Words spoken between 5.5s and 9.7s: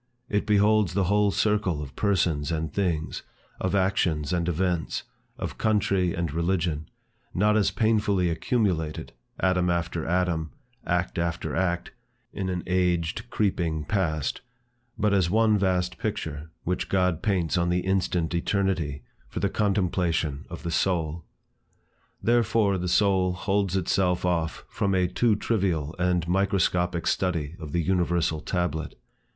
country and religion, not as painfully accumulated, atom